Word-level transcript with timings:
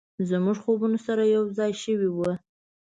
زموږ 0.29 0.57
خوبونه 0.63 0.97
سره 1.07 1.23
یو 1.35 1.43
ځای 1.57 1.71
شوي 1.83 2.09
و، 2.13 2.17